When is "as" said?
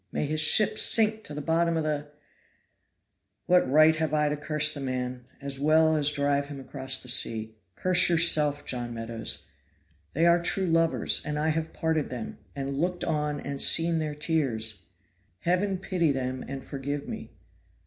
5.39-5.59, 5.95-6.11